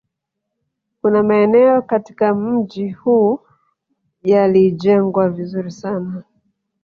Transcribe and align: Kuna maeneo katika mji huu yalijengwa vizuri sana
Kuna 1.01 1.23
maeneo 1.23 1.81
katika 1.81 2.35
mji 2.35 2.89
huu 2.89 3.39
yalijengwa 4.23 5.29
vizuri 5.29 5.71
sana 5.71 6.23